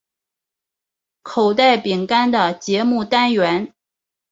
[1.21, 3.71] 口袋饼干的节目单元。